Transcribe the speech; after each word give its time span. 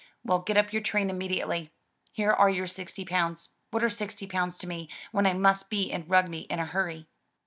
"Well, 0.23 0.39
get 0.39 0.57
up 0.57 0.73
your 0.73 0.81
train 0.81 1.11
immediately. 1.11 1.69
Here 2.11 2.31
are 2.31 2.49
your 2.49 2.65
sixty 2.65 3.05
pounds. 3.05 3.49
What 3.69 3.83
are 3.83 3.89
sixty 3.91 4.25
pounds 4.25 4.57
to 4.57 4.67
me, 4.67 4.89
when 5.11 5.27
I 5.27 5.33
must 5.33 5.69
be 5.69 5.91
in 5.91 6.07
Rugby 6.07 6.39
in 6.49 6.57
a 6.57 6.65
hurry? 6.65 7.07